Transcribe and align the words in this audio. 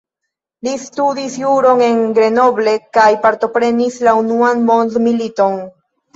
Li 0.67 0.71
studis 0.85 1.35
juron 1.41 1.83
en 1.87 1.99
Grenoble 2.19 2.73
kaj 2.99 3.05
partoprenis 3.27 4.01
la 4.09 4.17
Unuan 4.25 4.67
Mondmiliton. 4.73 5.63